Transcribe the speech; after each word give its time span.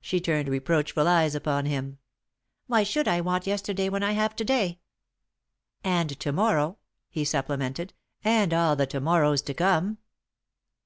She 0.00 0.18
turned 0.18 0.48
reproachful 0.48 1.06
eyes 1.06 1.34
upon 1.34 1.66
him. 1.66 1.98
"Why 2.68 2.84
should 2.84 3.06
I 3.06 3.20
want 3.20 3.46
yesterday 3.46 3.90
when 3.90 4.02
I 4.02 4.12
have 4.12 4.34
to 4.36 4.44
day?" 4.46 4.80
"And 5.84 6.18
to 6.20 6.32
morrow," 6.32 6.78
he 7.10 7.26
supplemented, 7.26 7.92
"and 8.24 8.54
all 8.54 8.76
the 8.76 8.86
to 8.86 8.98
morrows 9.02 9.42
to 9.42 9.52
come." 9.52 9.98